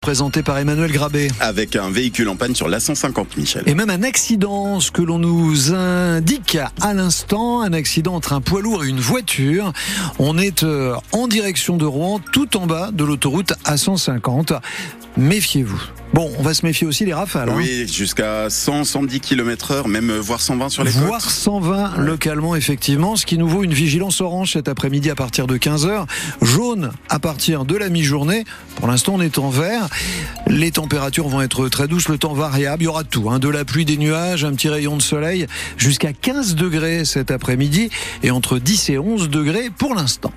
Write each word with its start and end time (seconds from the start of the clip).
présenté 0.00 0.42
par 0.42 0.56
Emmanuel 0.56 0.90
Grabé. 0.90 1.28
Avec 1.40 1.76
un 1.76 1.90
véhicule 1.90 2.30
en 2.30 2.36
panne 2.36 2.54
sur 2.54 2.70
l'A150, 2.70 3.36
Michel. 3.36 3.64
Et 3.66 3.74
même 3.74 3.90
un 3.90 4.02
accident, 4.02 4.80
ce 4.80 4.90
que 4.90 5.02
l'on 5.02 5.18
nous 5.18 5.74
indique 5.74 6.56
à 6.80 6.94
l'instant, 6.94 7.60
un 7.60 7.74
accident 7.74 8.14
entre 8.14 8.32
un 8.32 8.40
poids 8.40 8.62
lourd 8.62 8.82
et 8.82 8.88
une 8.88 8.98
voiture. 8.98 9.74
On 10.18 10.38
est 10.38 10.62
euh, 10.62 10.96
en 11.12 11.28
direction 11.28 11.76
de 11.76 11.84
Rouen, 11.84 12.18
tout 12.32 12.56
en 12.56 12.66
bas 12.66 12.92
de 12.92 13.04
l'autoroute 13.04 13.52
A150. 13.66 14.58
Méfiez-vous. 15.18 15.82
Bon, 16.12 16.28
on 16.38 16.42
va 16.42 16.54
se 16.54 16.66
méfier 16.66 16.86
aussi 16.86 17.04
des 17.04 17.14
rafales. 17.14 17.48
Hein. 17.48 17.54
Oui, 17.56 17.86
jusqu'à 17.86 18.50
100, 18.50 18.84
110 18.84 19.20
km 19.20 19.70
heure, 19.70 19.88
même 19.88 20.10
voire 20.12 20.40
120 20.40 20.68
sur 20.68 20.82
les 20.82 20.90
côtes. 20.90 21.02
Voire 21.02 21.30
120 21.30 21.98
localement, 21.98 22.56
effectivement, 22.56 23.14
ce 23.14 23.24
qui 23.26 23.38
nous 23.38 23.48
vaut 23.48 23.62
une 23.62 23.72
vigilance 23.72 24.20
orange 24.20 24.54
cet 24.54 24.68
après-midi 24.68 25.08
à 25.10 25.14
partir 25.14 25.46
de 25.46 25.56
15h, 25.56 26.06
jaune 26.42 26.90
à 27.08 27.20
partir 27.20 27.64
de 27.64 27.76
la 27.76 27.88
mi-journée. 27.88 28.44
Pour 28.76 28.88
l'instant, 28.88 29.14
on 29.16 29.20
est 29.20 29.38
en 29.38 29.50
vert. 29.50 29.88
Les 30.48 30.72
températures 30.72 31.28
vont 31.28 31.42
être 31.42 31.68
très 31.68 31.86
douces, 31.86 32.08
le 32.08 32.18
temps 32.18 32.34
variable. 32.34 32.82
Il 32.82 32.86
y 32.86 32.88
aura 32.88 33.04
tout, 33.04 33.30
hein, 33.30 33.38
de 33.38 33.48
la 33.48 33.64
pluie, 33.64 33.84
des 33.84 33.96
nuages, 33.96 34.44
un 34.44 34.52
petit 34.52 34.68
rayon 34.68 34.96
de 34.96 35.02
soleil, 35.02 35.46
jusqu'à 35.76 36.12
15 36.12 36.56
degrés 36.56 37.04
cet 37.04 37.30
après-midi 37.30 37.88
et 38.22 38.32
entre 38.32 38.58
10 38.58 38.90
et 38.90 38.98
11 38.98 39.28
degrés 39.30 39.70
pour 39.70 39.94
l'instant. 39.94 40.32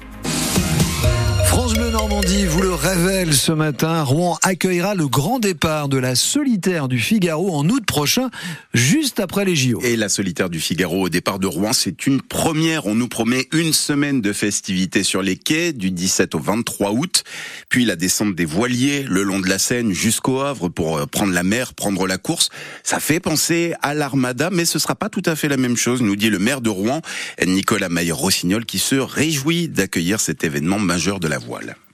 France 1.45 1.73
Bleu 1.73 1.83
Normandie 1.93 2.47
vous 2.47 2.63
le 2.63 2.73
révèle 2.73 3.35
ce 3.35 3.52
matin. 3.52 4.02
Rouen 4.02 4.39
accueillera 4.41 4.95
le 4.95 5.07
grand 5.07 5.38
départ 5.38 5.89
de 5.89 5.97
la 5.97 6.16
solitaire 6.16 6.88
du 6.88 6.97
Figaro 6.97 7.55
en 7.55 7.69
août 7.69 7.85
prochain, 7.85 8.31
juste 8.73 9.19
après 9.19 9.45
les 9.45 9.55
JO. 9.55 9.79
Et 9.83 9.95
la 9.95 10.09
solitaire 10.09 10.49
du 10.49 10.59
Figaro 10.59 11.03
au 11.03 11.09
départ 11.09 11.38
de 11.38 11.45
Rouen, 11.45 11.71
c'est 11.71 12.07
une 12.07 12.19
première. 12.19 12.88
On 12.88 12.95
nous 12.95 13.07
promet 13.07 13.47
une 13.53 13.73
semaine 13.73 14.21
de 14.21 14.33
festivités 14.33 15.03
sur 15.03 15.21
les 15.21 15.35
quais 15.35 15.71
du 15.71 15.91
17 15.91 16.33
au 16.33 16.39
23 16.39 16.93
août, 16.93 17.23
puis 17.69 17.85
la 17.85 17.95
descente 17.95 18.33
des 18.33 18.45
voiliers 18.45 19.03
le 19.03 19.21
long 19.21 19.39
de 19.39 19.47
la 19.47 19.59
Seine 19.59 19.94
jusqu'au 19.94 20.41
Havre 20.41 20.69
pour 20.69 20.97
euh, 20.97 21.05
prendre 21.05 21.31
la 21.31 21.44
mer, 21.44 21.75
prendre 21.75 22.07
la 22.07 22.17
course. 22.17 22.49
Ça 22.81 22.99
fait 22.99 23.19
penser 23.19 23.75
à 23.83 23.94
l'Armada, 23.94 24.50
mais 24.52 24.66
ce 24.66 24.80
sera 24.80 24.95
pas 24.95 25.09
tout 25.09 25.23
à 25.28 25.35
fait 25.35 25.47
la 25.47 25.57
même 25.57 25.78
chose, 25.78 26.02
nous 26.02 26.16
dit 26.16 26.31
le 26.31 26.39
maire 26.39 26.61
de 26.61 26.72
Rouen, 26.72 27.03
Nicolas 27.45 27.89
Maille-Rossignol, 27.89 28.66
qui 28.66 28.80
se 28.80 28.95
réjouit 28.95 29.67
d'accueillir 29.67 30.19
cet 30.19 30.44
événement 30.44 30.80
majeur 30.80 31.19
de 31.19 31.28
la 31.28 31.38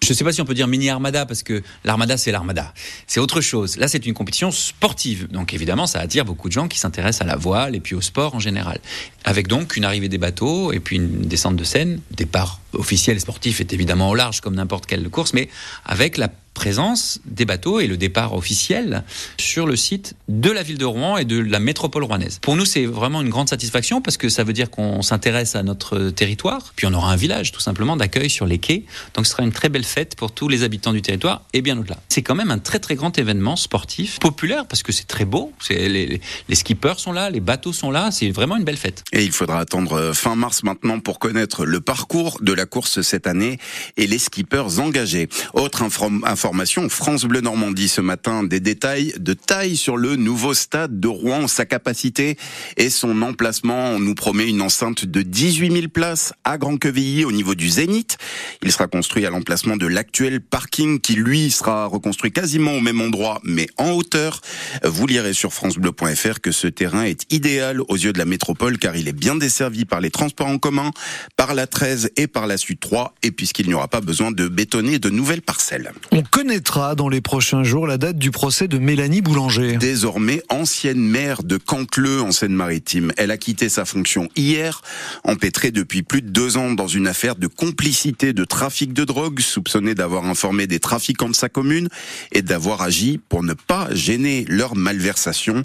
je 0.02 0.14
ne 0.14 0.16
sais 0.16 0.24
pas 0.24 0.32
si 0.32 0.42
on 0.42 0.46
peut 0.46 0.54
dire 0.54 0.68
mini 0.68 0.90
armada 0.90 1.26
parce 1.26 1.44
que 1.44 1.62
l'armada 1.84 2.18
c'est 2.18 2.32
l'armada. 2.32 2.74
C'est 3.06 3.20
autre 3.20 3.42
chose. 3.42 3.78
Là 3.78 3.88
c'est 3.88 4.06
une 4.06 4.14
compétition 4.14 4.52
sportive. 4.52 5.28
Donc 5.30 5.54
évidemment 5.54 5.88
ça 5.88 6.00
attire 6.00 6.26
beaucoup 6.26 6.48
de 6.48 6.54
gens 6.54 6.68
qui 6.68 6.80
s'intéressent 6.80 7.22
à 7.22 7.26
la 7.26 7.36
voile 7.36 7.76
et 7.76 7.80
puis 7.80 7.96
au 7.96 8.02
sport 8.02 8.36
en 8.36 8.40
général. 8.40 8.80
Avec 9.26 9.48
donc 9.48 9.76
une 9.76 9.86
arrivée 9.86 10.10
des 10.10 10.18
bateaux 10.18 10.72
et 10.72 10.80
puis 10.80 10.96
une 10.96 11.22
descente 11.22 11.56
de 11.56 11.64
scène. 11.64 12.00
Départ 12.12 12.62
officiel 12.74 13.20
sportif 13.20 13.60
est 13.60 13.74
évidemment 13.74 14.10
au 14.10 14.16
large 14.16 14.42
comme 14.42 14.56
n'importe 14.56 14.86
quelle 14.86 15.08
course, 15.10 15.34
mais 15.34 15.50
avec 15.86 16.18
la 16.18 16.30
présence 16.60 17.22
des 17.24 17.46
bateaux 17.46 17.80
et 17.80 17.88
le 17.88 17.96
départ 17.96 18.34
officiel 18.34 19.06
sur 19.38 19.66
le 19.66 19.78
site 19.78 20.16
de 20.28 20.52
la 20.52 20.62
ville 20.62 20.78
de 20.78 20.84
Rouen 20.84 21.16
et 21.16 21.24
de 21.24 21.40
la 21.40 21.62
métropole 21.62 22.04
rouennaise. 22.04 22.40
Pour 22.42 22.58
nous, 22.58 22.66
c'est 22.66 22.86
vraiment 22.86 23.22
une 23.22 23.30
grande 23.30 23.48
satisfaction 23.48 24.02
parce 24.02 24.18
que 24.18 24.28
ça 24.28 24.44
veut 24.44 24.52
dire 24.52 24.70
qu'on 24.70 25.02
s'intéresse 25.02 25.56
à 25.56 25.64
notre 25.64 26.10
territoire, 26.10 26.74
puis 26.76 26.86
on 26.86 26.94
aura 26.94 27.14
un 27.14 27.16
village 27.16 27.54
tout 27.54 27.62
simplement 27.62 27.96
d'accueil 27.96 28.30
sur 28.30 28.46
les 28.46 28.58
quais. 28.58 28.84
Donc 29.14 29.26
ce 29.26 29.32
sera 29.32 29.44
une 29.44 29.54
très 29.54 29.70
belle 29.70 29.86
fête 29.86 30.18
pour 30.18 30.34
tous 30.34 30.50
les 30.50 30.64
habitants 30.64 30.92
du 30.92 31.02
territoire 31.02 31.44
et 31.54 31.62
bien 31.62 31.80
au-delà. 31.80 31.96
C'est 32.10 32.24
quand 32.24 32.36
même 32.36 32.52
un 32.52 32.60
très 32.60 32.80
très 32.80 32.96
grand 32.96 33.18
événement 33.18 33.56
sportif, 33.56 34.20
populaire 34.20 34.68
parce 34.68 34.84
que 34.84 34.92
c'est 34.92 35.08
très 35.08 35.24
beau. 35.24 35.54
Les, 35.70 36.20
les 36.50 36.56
skippers 36.56 37.00
sont 37.00 37.14
là, 37.14 37.30
les 37.30 37.40
bateaux 37.40 37.72
sont 37.72 37.90
là, 37.90 38.12
c'est 38.12 38.32
vraiment 38.32 38.58
une 38.58 38.66
belle 38.66 38.76
fête. 38.76 39.06
Et 39.14 39.24
il 39.24 39.32
faudra 39.32 39.60
attendre 39.60 39.94
euh, 39.94 40.14
fin 40.14 40.36
mars 40.36 40.64
maintenant 40.64 41.00
pour 41.00 41.20
connaître 41.20 41.66
le 41.66 41.80
parcours 41.80 42.40
de 42.42 42.52
la 42.52 42.66
course 42.66 43.00
cette 43.00 43.28
année 43.28 43.60
et 43.96 44.08
les 44.08 44.20
skippers 44.20 44.80
engagés. 44.80 45.30
Autre 45.54 45.84
information 45.84 46.49
France 46.90 47.26
Bleu 47.26 47.42
Normandie 47.42 47.88
ce 47.88 48.02
matin, 48.02 48.44
des 48.44 48.60
détails 48.60 49.14
de 49.20 49.34
taille 49.34 49.78
sur 49.78 49.98
le 49.98 50.16
nouveau 50.16 50.54
stade 50.54 51.00
de 51.00 51.08
Rouen, 51.08 51.48
sa 51.48 51.66
capacité 51.66 52.38
et 52.78 52.90
son 52.90 53.22
emplacement. 53.22 53.92
On 53.92 54.00
nous 54.00 54.16
promet 54.16 54.48
une 54.48 54.62
enceinte 54.62 55.06
de 55.06 55.22
18 55.22 55.72
000 55.72 55.88
places 55.90 56.34
à 56.44 56.58
Grand-Quevilly 56.58 57.26
au 57.26 57.32
niveau 57.32 57.56
du 57.56 57.70
Zénith. 57.70 58.18
Il 58.62 58.72
sera 58.72 58.88
construit 58.88 59.26
à 59.26 59.30
l'emplacement 59.30 59.78
de 59.78 59.88
l'actuel 59.88 60.42
parking 60.42 61.00
qui 61.00 61.14
lui 61.14 61.52
sera 61.52 61.86
reconstruit 61.86 62.32
quasiment 62.32 62.74
au 62.74 62.82
même 62.82 63.02
endroit 63.02 63.40
mais 63.44 63.68
en 63.78 63.92
hauteur. 63.92 64.42
Vous 64.84 65.08
lirez 65.08 65.34
sur 65.34 65.54
francebleu.fr 65.54 66.42
que 66.42 66.52
ce 66.52 66.68
terrain 66.68 67.04
est 67.04 67.32
idéal 67.32 67.82
aux 67.88 67.96
yeux 67.96 68.14
de 68.14 68.20
la 68.20 68.26
métropole 68.26 68.78
car 68.78 68.96
il 68.96 69.08
est 69.08 69.14
bien 69.14 69.36
desservi 69.36 69.86
par 69.86 70.02
les 70.02 70.12
transports 70.12 70.48
en 70.48 70.58
commun, 70.58 70.92
par 71.36 71.54
la 71.54 71.68
13 71.68 72.12
et 72.18 72.28
par 72.28 72.48
la 72.48 72.58
Sud 72.58 72.80
3 72.80 73.16
et 73.24 73.32
puisqu'il 73.32 73.68
n'y 73.68 73.74
aura 73.74 73.88
pas 73.88 74.02
besoin 74.02 74.32
de 74.32 74.48
bétonner 74.48 75.00
de 75.00 75.10
nouvelles 75.10 75.42
parcelles 75.42 75.92
connaîtra 76.40 76.96
dans 76.96 77.10
les 77.10 77.20
prochains 77.20 77.64
jours 77.64 77.86
la 77.86 77.98
date 77.98 78.18
du 78.18 78.32
procès 78.32 78.70
de 78.70 78.78
Mélanie 78.78 79.20
Boulanger. 79.20 79.76
Désormais 79.76 80.42
ancienne 80.48 81.02
maire 81.02 81.44
de 81.44 81.58
Cantleux 81.58 82.22
en 82.22 82.32
Seine-Maritime. 82.32 83.12
Elle 83.18 83.32
a 83.32 83.38
quitté 83.38 83.68
sa 83.68 83.84
fonction 83.84 84.30
hier, 84.38 84.82
empêtrée 85.26 85.72
depuis 85.72 86.02
plus 86.02 86.22
de 86.22 86.30
deux 86.30 86.56
ans 86.56 86.72
dans 86.72 86.88
une 86.88 87.08
affaire 87.08 87.36
de 87.36 87.48
complicité 87.48 88.32
de 88.32 88.46
trafic 88.46 88.94
de 88.94 89.04
drogue, 89.04 89.42
soupçonnée 89.42 89.96
d'avoir 89.96 90.28
informé 90.28 90.66
des 90.66 90.80
trafiquants 90.80 91.28
de 91.28 91.36
sa 91.36 91.50
commune 91.50 91.90
et 92.32 92.42
d'avoir 92.42 92.84
agi 92.84 93.20
pour 93.28 93.44
ne 93.44 93.54
pas 93.54 93.94
gêner 93.94 94.46
leur 94.48 94.78
malversation. 94.78 95.64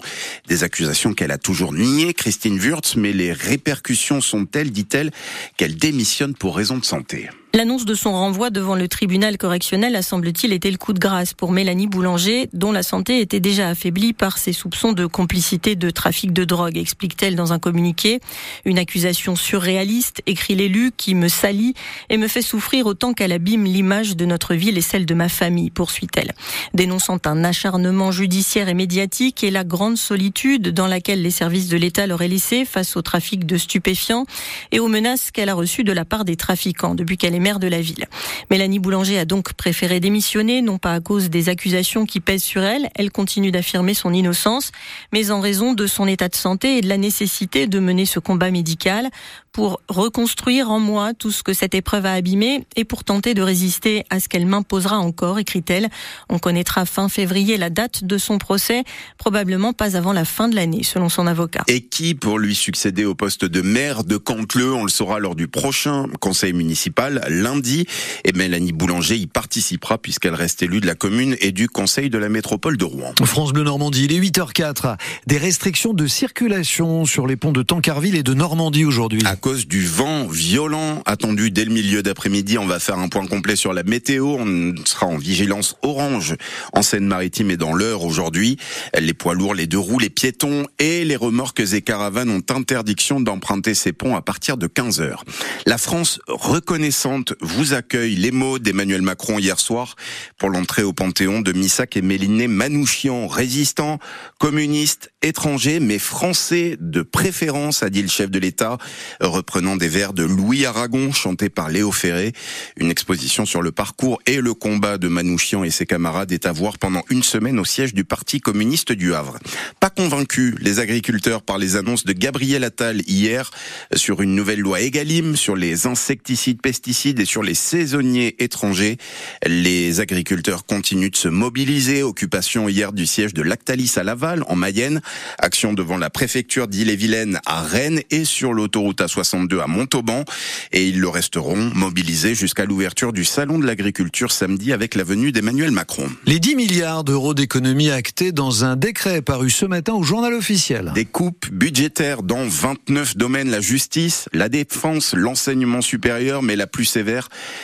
Des 0.49 0.65
accusations 0.65 1.13
qu'elle 1.13 1.31
a 1.31 1.37
toujours 1.37 1.71
niées, 1.71 2.13
Christine 2.13 2.59
Wurtz, 2.59 2.97
mais 2.97 3.13
les 3.13 3.31
répercussions 3.31 4.19
sont 4.19 4.45
telles, 4.45 4.71
dit-elle, 4.71 5.11
qu'elle 5.55 5.77
démissionne 5.77 6.33
pour 6.33 6.57
raison 6.57 6.77
de 6.77 6.83
santé. 6.83 7.29
L'annonce 7.55 7.85
de 7.85 7.95
son 7.95 8.11
renvoi 8.11 8.49
devant 8.49 8.75
le 8.75 8.89
tribunal 8.89 9.37
correctionnel 9.37 9.95
a 9.95 10.01
semble-t-il 10.01 10.51
été 10.51 10.69
le 10.69 10.77
coup 10.77 10.91
de 10.91 10.99
grâce 10.99 11.33
pour 11.33 11.53
Mélanie 11.53 11.87
Boulanger, 11.87 12.49
dont 12.51 12.73
la 12.73 12.83
santé 12.83 13.21
était 13.21 13.39
déjà 13.39 13.69
affaiblie 13.69 14.11
par 14.11 14.37
ses 14.37 14.51
soupçons 14.51 14.91
de 14.91 15.05
complicité 15.05 15.77
de 15.77 15.89
trafic 15.89 16.33
de 16.33 16.43
drogue, 16.43 16.77
explique-t-elle 16.77 17.37
dans 17.37 17.53
un 17.53 17.59
communiqué. 17.59 18.19
Une 18.65 18.77
accusation 18.77 19.37
surréaliste, 19.37 20.21
écrit 20.25 20.55
l'élu, 20.55 20.91
qui 20.97 21.15
me 21.15 21.29
salit 21.29 21.75
et 22.09 22.17
me 22.17 22.27
fait 22.27 22.41
souffrir 22.41 22.87
autant 22.87 23.13
qu'elle 23.13 23.31
abîme 23.31 23.63
l'image 23.63 24.17
de 24.17 24.25
notre 24.25 24.53
ville 24.53 24.77
et 24.77 24.81
celle 24.81 25.05
de 25.05 25.13
ma 25.13 25.29
famille, 25.29 25.69
poursuit-elle. 25.69 26.33
Dénonçant 26.73 27.19
un 27.23 27.45
acharnement 27.45 28.11
judiciaire 28.11 28.67
et 28.67 28.73
médiatique 28.73 29.45
et 29.45 29.49
la 29.49 29.63
grande 29.63 29.95
solitude 29.95 30.73
dans 30.73 30.87
laquelle 30.87 31.21
les 31.21 31.31
services 31.31 31.69
de 31.69 31.77
l'État 31.77 32.05
l'auraient 32.05 32.27
laissé 32.27 32.65
face 32.65 32.97
au 32.97 33.01
trafic 33.01 33.45
de 33.45 33.55
stupéfiants 33.55 34.25
et 34.73 34.81
aux 34.81 34.89
menaces 34.89 35.31
qu'elle 35.31 35.47
a 35.47 35.53
reçues 35.53 35.85
de 35.85 35.93
la 35.93 36.03
part 36.03 36.25
des 36.25 36.35
trafiquants 36.35 36.95
depuis 36.95 37.15
qu'elle 37.15 37.33
est 37.33 37.44
maire 37.45 37.59
de 37.59 37.67
la 37.67 37.79
ville. 37.79 38.07
Mélanie 38.49 38.79
Boulanger 38.79 39.19
a 39.19 39.25
donc 39.25 39.53
préféré 39.53 39.99
démissionner, 39.99 40.63
non 40.63 40.79
pas 40.79 40.93
à 40.93 40.99
cause 40.99 41.29
des 41.29 41.47
accusations 41.47 42.07
qui 42.07 42.19
pèsent 42.19 42.43
sur 42.43 42.63
elle, 42.63 42.89
elle 42.95 43.11
continue 43.11 43.51
d'affirmer 43.51 43.93
son 43.93 44.13
innocence, 44.13 44.71
mais 45.13 45.29
en 45.29 45.41
raison 45.41 45.73
de 45.73 45.85
son 45.85 46.07
état 46.07 46.27
de 46.27 46.35
santé 46.35 46.79
et 46.79 46.81
de 46.81 46.89
la 46.89 46.97
nécessité 46.97 47.67
de 47.67 47.77
mener 47.77 48.07
ce 48.07 48.17
combat 48.17 48.49
médical 48.49 49.11
pour 49.55 49.79
reconstruire 49.87 50.69
en 50.69 50.81
moi 50.81 51.13
tout 51.13 51.31
ce 51.31 51.41
que 51.41 51.53
cette 51.53 51.75
épreuve 51.75 52.05
a 52.05 52.11
abîmé 52.11 52.65
et 52.75 52.83
pour 52.83 53.05
tenter 53.05 53.33
de 53.33 53.41
résister 53.41 54.03
à 54.09 54.19
ce 54.19 54.27
qu'elle 54.27 54.45
m'imposera 54.45 54.97
encore, 54.97 55.39
écrit-elle. 55.39 55.87
On 56.27 56.39
connaîtra 56.39 56.85
fin 56.85 57.07
février 57.07 57.55
la 57.55 57.69
date 57.69 58.03
de 58.03 58.17
son 58.17 58.37
procès, 58.37 58.83
probablement 59.17 59.71
pas 59.71 59.95
avant 59.95 60.11
la 60.11 60.25
fin 60.25 60.49
de 60.49 60.55
l'année, 60.55 60.83
selon 60.83 61.07
son 61.07 61.25
avocat. 61.25 61.63
Et 61.67 61.79
qui 61.79 62.15
pour 62.15 62.37
lui 62.37 62.53
succéder 62.53 63.05
au 63.05 63.15
poste 63.15 63.45
de 63.45 63.61
maire 63.61 64.03
de 64.03 64.17
Cantleux 64.17 64.73
On 64.73 64.83
le 64.83 64.89
saura 64.89 65.19
lors 65.19 65.35
du 65.35 65.47
prochain 65.47 66.07
conseil 66.19 66.51
municipal 66.51 67.21
lundi. 67.41 67.85
Et 68.23 68.33
Mélanie 68.33 68.73
Boulanger 68.73 69.15
y 69.15 69.27
participera 69.27 69.97
puisqu'elle 69.97 70.35
reste 70.35 70.63
élue 70.63 70.81
de 70.81 70.87
la 70.87 70.95
commune 70.95 71.37
et 71.39 71.51
du 71.51 71.69
conseil 71.69 72.09
de 72.09 72.17
la 72.17 72.29
métropole 72.29 72.77
de 72.77 72.85
Rouen. 72.85 73.13
France 73.23 73.53
Bleu 73.53 73.63
Normandie, 73.63 74.05
il 74.05 74.13
est 74.13 74.19
8h04. 74.19 74.97
Des 75.27 75.37
restrictions 75.37 75.93
de 75.93 76.07
circulation 76.07 77.05
sur 77.05 77.27
les 77.27 77.35
ponts 77.35 77.51
de 77.51 77.61
Tancarville 77.61 78.15
et 78.15 78.23
de 78.23 78.33
Normandie 78.33 78.85
aujourd'hui 78.85 79.21
cause 79.45 79.67
du 79.67 79.85
vent 79.85 80.25
violent 80.25 81.03
attendu 81.05 81.51
dès 81.51 81.65
le 81.65 81.71
milieu 81.71 82.01
d'après-midi. 82.01 82.57
On 82.57 82.65
va 82.65 82.79
faire 82.79 82.97
un 82.97 83.09
point 83.09 83.27
complet 83.27 83.55
sur 83.55 83.73
la 83.73 83.83
météo. 83.83 84.37
On 84.39 84.73
sera 84.85 85.05
en 85.05 85.17
vigilance 85.17 85.75
orange 85.83 86.35
en 86.73 86.81
Seine-Maritime 86.81 87.51
et 87.51 87.57
dans 87.57 87.73
l'heure 87.73 88.03
aujourd'hui. 88.03 88.57
Les 88.99 89.13
poids 89.13 89.35
lourds, 89.35 89.53
les 89.53 89.67
deux 89.67 89.77
roues, 89.77 89.99
les 89.99 90.09
piétons 90.09 90.65
et 90.79 91.05
les 91.05 91.15
remorques 91.15 91.59
et 91.59 91.81
caravanes 91.81 92.31
ont 92.31 92.41
interdiction 92.49 93.19
d'emprunter 93.19 93.75
ces 93.75 93.93
ponts 93.93 94.15
à 94.15 94.21
partir 94.23 94.57
de 94.57 94.65
15 94.65 95.01
heures. 95.01 95.23
La 95.67 95.77
France 95.77 96.19
reconnaissante 96.27 97.24
vous 97.41 97.73
accueille 97.73 98.15
les 98.15 98.31
mots 98.31 98.59
d'Emmanuel 98.59 99.01
Macron 99.01 99.39
hier 99.39 99.59
soir 99.59 99.95
pour 100.37 100.49
l'entrée 100.49 100.83
au 100.83 100.93
Panthéon 100.93 101.41
de 101.41 101.51
Missac 101.53 101.97
et 101.97 102.01
Méliné 102.01 102.47
Manouchian, 102.47 103.27
résistant, 103.27 103.99
communiste, 104.39 105.11
étranger, 105.21 105.79
mais 105.79 105.99
français 105.99 106.77
de 106.79 107.01
préférence, 107.01 107.83
a 107.83 107.89
dit 107.89 108.01
le 108.01 108.07
chef 108.07 108.29
de 108.29 108.39
l'État 108.39 108.77
reprenant 109.21 109.75
des 109.75 109.87
vers 109.87 110.13
de 110.13 110.23
Louis 110.23 110.65
Aragon 110.65 111.11
chantés 111.11 111.49
par 111.49 111.69
Léo 111.69 111.91
Ferré. 111.91 112.33
Une 112.77 112.91
exposition 112.91 113.45
sur 113.45 113.61
le 113.61 113.71
parcours 113.71 114.21
et 114.25 114.41
le 114.41 114.53
combat 114.53 114.97
de 114.97 115.07
Manouchian 115.07 115.63
et 115.63 115.71
ses 115.71 115.85
camarades 115.85 116.31
est 116.31 116.45
à 116.45 116.51
voir 116.51 116.77
pendant 116.77 117.03
une 117.09 117.23
semaine 117.23 117.59
au 117.59 117.65
siège 117.65 117.93
du 117.93 118.03
Parti 118.03 118.39
communiste 118.39 118.91
du 118.91 119.13
Havre. 119.13 119.39
Pas 119.79 119.89
convaincus, 119.89 120.55
les 120.59 120.79
agriculteurs, 120.79 121.41
par 121.41 121.57
les 121.57 121.75
annonces 121.75 122.05
de 122.05 122.13
Gabriel 122.13 122.63
Attal 122.63 123.01
hier 123.07 123.51
sur 123.95 124.21
une 124.21 124.35
nouvelle 124.35 124.59
loi 124.59 124.81
Egalim 124.81 125.35
sur 125.35 125.55
les 125.55 125.87
insecticides, 125.87 126.61
pesticides 126.61 127.14
pesticides 127.15 127.19
et 127.19 127.25
sur 127.25 127.43
les 127.43 127.53
saisonniers 127.53 128.35
étrangers. 128.39 128.97
Les 129.45 129.99
agriculteurs 129.99 130.65
continuent 130.65 131.11
de 131.11 131.15
se 131.15 131.27
mobiliser. 131.27 132.03
Occupation 132.03 132.69
hier 132.69 132.93
du 132.93 133.05
siège 133.05 133.33
de 133.33 133.41
Lactalis 133.41 133.93
à 133.97 134.03
Laval, 134.03 134.43
en 134.47 134.55
Mayenne. 134.55 135.01
Action 135.39 135.73
devant 135.73 135.97
la 135.97 136.09
préfecture 136.09 136.67
d'Ille-et-Vilaine 136.67 137.39
à 137.45 137.61
Rennes 137.61 138.01
et 138.11 138.25
sur 138.25 138.53
l'autoroute 138.53 139.01
A62 139.01 139.61
à 139.61 139.67
Montauban. 139.67 140.23
Et 140.71 140.87
ils 140.87 140.99
le 140.99 141.09
resteront 141.09 141.71
mobilisés 141.73 142.35
jusqu'à 142.35 142.65
l'ouverture 142.65 143.13
du 143.13 143.25
Salon 143.25 143.59
de 143.59 143.65
l'agriculture 143.65 144.31
samedi 144.31 144.73
avec 144.73 144.95
la 144.95 145.03
venue 145.03 145.31
d'Emmanuel 145.31 145.71
Macron. 145.71 146.09
Les 146.25 146.39
10 146.39 146.55
milliards 146.55 147.03
d'euros 147.03 147.33
d'économies 147.33 147.91
actés 147.91 148.31
dans 148.31 148.65
un 148.65 148.75
décret 148.75 149.21
paru 149.21 149.49
ce 149.49 149.65
matin 149.65 149.93
au 149.93 150.03
journal 150.03 150.33
officiel. 150.33 150.91
Des 150.95 151.05
coupes 151.05 151.49
budgétaires 151.51 152.23
dans 152.23 152.47
29 152.47 153.17
domaines, 153.17 153.49
la 153.49 153.61
justice, 153.61 154.27
la 154.33 154.49
défense, 154.49 155.13
l'enseignement 155.13 155.81
supérieur, 155.81 156.41
mais 156.41 156.55
la 156.55 156.67
plus 156.67 156.85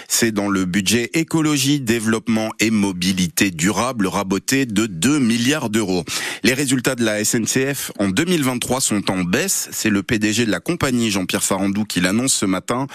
c'est 0.08 0.32
dans 0.32 0.50
le 0.50 0.66
budget 0.66 1.10
écologie, 1.14 1.80
développement 1.80 2.52
et 2.60 2.70
mobilité 2.70 3.52
durable, 3.52 4.08
raboté 4.08 4.66
de 4.66 4.86
2 4.86 5.20
milliards 5.20 5.70
d'euros. 5.70 6.04
Les 6.44 6.54
résultats 6.54 6.96
de 6.96 7.04
la 7.04 7.24
SNCF 7.24 7.92
en 8.00 8.10
2023 8.10 8.82
sont 8.82 9.10
en 9.10 9.24
baisse. 9.24 9.70
C'est 9.72 9.90
le 9.90 10.04
PDG 10.04 10.46
de 10.46 10.52
la 10.52 10.60
compagnie, 10.60 11.12
Jean-Pierre 11.12 11.44
Farandou, 11.44 11.86
qui 11.86 12.02
l'annonce 12.02 12.34
ce 12.34 12.46
matin. 12.46 12.88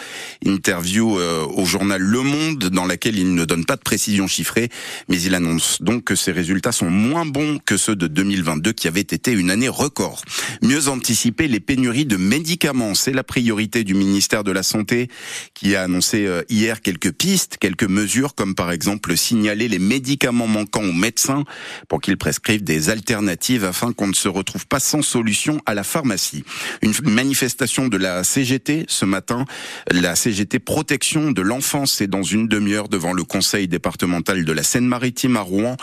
Interview 0.44 1.18
euh, 1.18 1.46
au 1.54 1.64
journal 1.64 2.02
Le 2.02 2.22
Monde, 2.22 2.64
dans 2.64 2.86
laquelle 2.86 3.18
il 3.18 3.34
ne 3.34 3.44
donne 3.44 3.64
pas 3.64 3.76
de 3.76 3.82
précision 3.82 4.26
chiffrée, 4.26 4.68
mais 5.08 5.20
il 5.20 5.34
annonce 5.34 5.80
donc 5.80 6.04
que 6.04 6.14
ses 6.14 6.32
résultats 6.32 6.72
sont 6.72 6.90
moins 6.90 7.24
bons 7.24 7.58
que 7.64 7.76
ceux 7.76 7.96
de 7.96 8.06
2022, 8.06 8.72
qui 8.72 8.88
avait 8.88 9.00
été 9.00 9.32
une 9.32 9.50
année 9.50 9.68
record. 9.68 10.22
Mieux 10.62 10.88
anticiper 10.88 11.48
les 11.48 11.60
pénuries 11.60 12.06
de 12.06 12.16
médicaments, 12.16 12.94
c'est 12.94 13.12
la 13.12 13.24
priorité 13.24 13.84
du 13.84 13.94
ministère 13.94 14.44
de 14.44 14.52
la 14.52 14.62
Santé, 14.62 15.08
qui 15.54 15.74
a 15.74 15.82
annoncé 15.82 16.25
euh, 16.26 16.43
hier 16.49 16.82
quelques 16.82 17.12
pistes, 17.12 17.56
quelques 17.58 17.84
mesures, 17.84 18.34
comme 18.34 18.55
par 18.55 18.70
exemple 18.70 19.17
signaler 19.17 19.69
les 19.69 19.78
médicaments 19.78 20.46
manquants 20.46 20.84
aux 20.84 20.93
médecins 20.93 21.44
pour 21.88 22.00
qu'ils 22.00 22.17
prescrivent 22.17 22.64
des 22.64 22.90
alternatives 22.90 23.64
afin 23.64 23.93
qu'on 23.93 24.08
ne 24.08 24.14
se 24.14 24.28
retrouve 24.28 24.67
pas 24.67 24.81
sans 24.81 25.02
solution 25.02 25.61
à 25.67 25.75
la 25.75 25.84
pharmacie. 25.84 26.44
Une 26.82 26.93
manifestation 27.05 27.88
de 27.88 27.96
la 27.96 28.25
CGT 28.25 28.87
ce 28.88 29.05
matin, 29.05 29.44
la 29.90 30.17
CGT 30.17 30.58
Protection 30.58 31.32
de 31.32 31.43
l'enfance, 31.43 31.93
c'est 31.93 32.06
dans 32.06 32.23
une 32.23 32.49
demi-heure 32.49 32.88
devant 32.88 33.12
le 33.12 33.25
conseil 33.25 33.69
départemental 33.69 34.44
de 34.44 34.52
la 34.52 34.62
Seine-Maritime 34.62 35.37
à 35.37 35.40
Rouen 35.40 35.76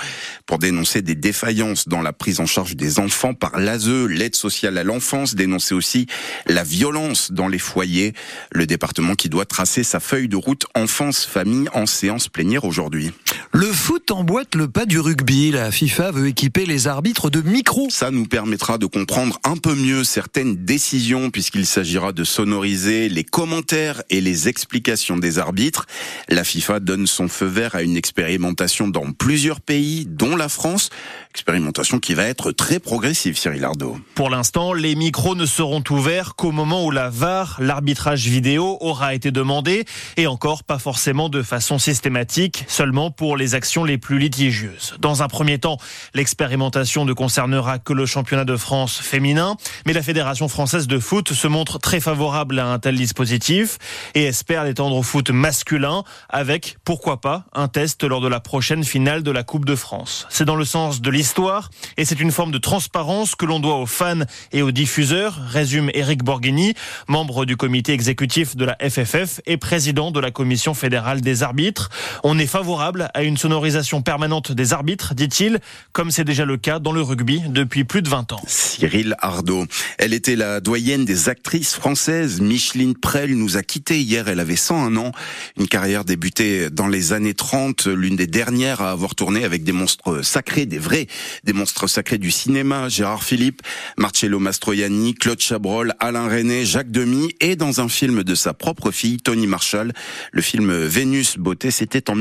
pour 0.46 0.60
dénoncer 0.60 1.02
des 1.02 1.16
défaillances 1.16 1.88
dans 1.88 2.02
la 2.02 2.14
prise 2.14 2.40
en 2.40 2.46
charge 2.46 2.76
des 2.76 3.00
enfants 3.00 3.34
par 3.34 3.60
l'ASE, 3.60 4.08
l'aide 4.10 4.36
sociale 4.36 4.78
à 4.78 4.84
l'enfance, 4.84 5.36
dénoncer 5.36 5.74
aussi 5.74 6.08
la 6.48 6.64
violence 6.64 7.32
dans 7.32 7.48
les 7.48 7.60
foyers. 7.60 8.14
Le 8.52 8.66
département 8.66 9.16
qui 9.16 9.30
doit 9.30 9.46
tracer 9.46 9.84
sa 9.84 10.00
feuille 10.00 10.28
de 10.28 10.33
route 10.36 10.66
enfance-famille 10.76 11.70
en 11.74 11.86
séance 11.86 12.28
plénière 12.28 12.66
aujourd'hui. 12.66 13.12
Le 13.56 13.72
foot 13.72 14.10
emboîte 14.10 14.56
le 14.56 14.68
pas 14.68 14.88
du 14.88 15.00
rugby. 15.00 15.52
La 15.52 15.70
FIFA 15.70 16.10
veut 16.10 16.28
équiper 16.28 16.66
les 16.66 16.88
arbitres 16.88 17.30
de 17.30 17.40
micros. 17.40 17.86
Ça 17.92 18.10
nous 18.10 18.26
permettra 18.26 18.80
de 18.80 18.88
comprendre 18.88 19.40
un 19.44 19.58
peu 19.58 19.76
mieux 19.76 20.04
certaines 20.04 20.56
décisions 20.56 21.30
puisqu'il 21.30 21.68
s'agira 21.68 22.14
de 22.14 22.24
sonoriser 22.24 23.10
les 23.10 23.24
commentaires 23.24 24.02
et 24.10 24.22
les 24.22 24.48
explications 24.48 25.18
des 25.18 25.38
arbitres. 25.38 25.86
La 26.30 26.44
FIFA 26.44 26.80
donne 26.80 27.06
son 27.06 27.28
feu 27.28 27.46
vert 27.46 27.76
à 27.76 27.84
une 27.84 27.96
expérimentation 27.96 28.88
dans 28.88 29.12
plusieurs 29.12 29.62
pays, 29.62 30.08
dont 30.08 30.36
la 30.36 30.50
France. 30.50 30.90
Expérimentation 31.30 32.00
qui 32.00 32.16
va 32.16 32.24
être 32.24 32.52
très 32.54 32.80
progressive, 32.80 33.38
Cyril 33.38 33.64
Ardo. 33.66 33.98
Pour 34.16 34.32
l'instant, 34.32 34.74
les 34.74 34.96
micros 34.96 35.36
ne 35.36 35.46
seront 35.46 35.84
ouverts 35.92 36.34
qu'au 36.36 36.52
moment 36.52 36.86
où 36.86 36.90
la 36.92 37.12
VAR, 37.12 37.58
l'arbitrage 37.60 38.28
vidéo, 38.28 38.80
aura 38.82 39.14
été 39.14 39.30
demandé 39.30 39.86
et 40.18 40.26
encore 40.26 40.64
pas 40.64 40.80
forcément 40.80 41.30
de 41.30 41.44
façon 41.44 41.78
systématique, 41.78 42.66
seulement 42.68 43.12
pour 43.12 43.38
les 43.38 43.43
actions 43.54 43.84
les 43.84 43.98
plus 43.98 44.20
litigieuses. 44.20 44.96
Dans 45.00 45.24
un 45.24 45.28
premier 45.28 45.60
temps, 45.60 45.78
l'expérimentation 46.14 47.06
ne 47.06 47.14
concernera 47.14 47.80
que 47.80 47.94
le 47.94 48.06
championnat 48.06 48.46
de 48.46 48.56
France 48.56 49.00
féminin, 49.00 49.56
mais 49.86 49.94
la 49.94 50.02
Fédération 50.02 50.48
française 50.48 50.88
de 50.88 51.00
foot 51.00 51.34
se 51.34 51.48
montre 51.48 51.80
très 51.80 52.00
favorable 52.00 52.60
à 52.60 52.68
un 52.68 52.80
tel 52.80 52.96
dispositif 52.96 53.78
et 54.16 54.24
espère 54.24 54.64
l'étendre 54.64 54.96
au 54.96 55.04
foot 55.04 55.30
masculin 55.30 56.04
avec, 56.30 56.78
pourquoi 56.84 57.22
pas, 57.22 57.46
un 57.54 57.68
test 57.68 58.04
lors 58.04 58.22
de 58.22 58.28
la 58.28 58.40
prochaine 58.40 58.84
finale 58.84 59.24
de 59.24 59.32
la 59.32 59.44
Coupe 59.44 59.66
de 59.66 59.76
France. 59.76 60.28
C'est 60.30 60.46
dans 60.46 60.56
le 60.56 60.66
sens 60.66 61.02
de 61.02 61.10
l'histoire 61.10 61.70
et 61.98 62.06
c'est 62.06 62.20
une 62.20 62.32
forme 62.32 62.52
de 62.52 62.58
transparence 62.58 63.36
que 63.36 63.46
l'on 63.46 63.60
doit 63.60 63.76
aux 63.76 63.86
fans 63.86 64.22
et 64.52 64.62
aux 64.62 64.72
diffuseurs, 64.72 65.38
résume 65.50 65.90
Eric 65.94 66.24
Borghini, 66.24 66.74
membre 67.08 67.46
du 67.46 67.58
comité 67.58 67.94
exécutif 67.94 68.56
de 68.56 68.66
la 68.66 68.78
FFF 68.78 69.42
et 69.46 69.58
président 69.58 70.12
de 70.12 70.20
la 70.20 70.32
commission 70.32 70.74
fédérale 70.74 71.22
des 71.22 71.44
arbitres. 71.44 71.90
On 72.24 72.40
est 72.40 72.48
favorable 72.48 73.10
à 73.14 73.24
une 73.24 73.33
sonorisation 73.38 74.02
permanente 74.02 74.52
des 74.52 74.74
arbitres, 74.74 75.14
dit-il, 75.14 75.60
comme 75.92 76.12
c'est 76.12 76.24
déjà 76.24 76.46
le 76.46 76.58
cas 76.58 76.80
dans 76.80 76.92
le 76.92 77.02
rugby 77.02 77.42
depuis 77.48 77.84
plus 77.84 78.02
de 78.02 78.10
20 78.10 78.34
ans. 78.34 78.42
Cyril 78.48 79.16
Ardo. 79.20 79.66
Elle 79.98 80.14
était 80.14 80.36
la 80.36 80.60
doyenne 80.60 81.06
des 81.06 81.30
actrices 81.30 81.74
françaises. 81.74 82.42
Micheline 82.42 82.96
Prel 82.96 83.36
nous 83.38 83.58
a 83.58 83.64
quittés 83.64 84.02
hier. 84.02 84.28
Elle 84.28 84.40
avait 84.40 84.56
101 84.56 84.96
ans. 84.98 85.12
Une 85.58 85.68
carrière 85.68 86.06
débutée 86.06 86.70
dans 86.70 86.88
les 86.88 87.14
années 87.14 87.34
30, 87.34 87.88
l'une 87.88 88.16
des 88.16 88.28
dernières 88.28 88.82
à 88.82 88.92
avoir 88.92 89.16
tourné 89.16 89.44
avec 89.44 89.64
des 89.64 89.72
monstres 89.72 90.22
sacrés, 90.24 90.66
des 90.66 90.80
vrais, 90.80 91.08
des 91.44 91.54
monstres 91.54 91.88
sacrés 91.88 92.18
du 92.18 92.32
cinéma. 92.32 92.90
Gérard 92.90 93.24
Philippe, 93.24 93.62
Marcello 93.98 94.40
Mastroianni, 94.40 95.14
Claude 95.14 95.40
Chabrol, 95.40 95.94
Alain 96.00 96.28
René, 96.28 96.66
Jacques 96.66 96.92
Demy 96.92 97.36
et 97.40 97.56
dans 97.56 97.82
un 97.82 97.90
film 97.90 98.24
de 98.24 98.36
sa 98.36 98.54
propre 98.54 98.92
fille, 98.92 99.18
Tony 99.18 99.48
Marshall. 99.48 99.94
Le 100.32 100.42
film 100.42 100.74
Vénus 100.74 101.38
Beauté, 101.38 101.72
c'était 101.72 102.10
en 102.10 102.16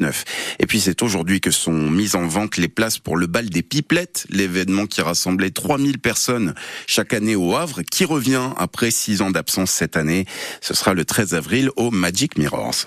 1999. 0.00 0.24
Et 0.58 0.66
puis 0.66 0.80
c'est 0.80 1.02
aujourd'hui 1.02 1.40
que 1.40 1.50
sont 1.50 1.72
mises 1.72 2.14
en 2.14 2.26
vente 2.26 2.56
les 2.56 2.68
places 2.68 2.98
pour 2.98 3.16
le 3.16 3.26
bal 3.26 3.48
des 3.48 3.62
pipelettes, 3.62 4.26
l'événement 4.30 4.86
qui 4.86 5.00
rassemblait 5.00 5.50
3000 5.50 5.98
personnes 5.98 6.54
chaque 6.86 7.12
année 7.12 7.36
au 7.36 7.54
Havre, 7.56 7.82
qui 7.82 8.04
revient 8.04 8.50
après 8.56 8.90
six 8.90 9.22
ans 9.22 9.30
d'absence 9.30 9.70
cette 9.70 9.96
année. 9.96 10.26
Ce 10.60 10.74
sera 10.74 10.94
le 10.94 11.04
13 11.04 11.34
avril 11.34 11.70
au 11.76 11.90
Magic 11.90 12.38
Mirrors. 12.38 12.84